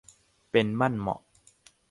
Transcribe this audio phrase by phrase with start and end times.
[0.51, 1.21] เป็นมั่นเหมาะ